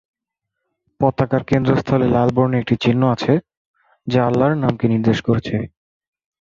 [0.99, 3.33] পতাকার কেন্দ্রস্থলে লাল বর্ণের একটি চিহ্ন আছে,
[4.07, 5.55] যা আল্লাহর নামকে নির্দেশ করছে।